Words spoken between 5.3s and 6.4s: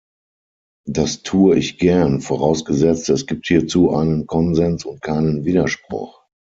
Widerspruch.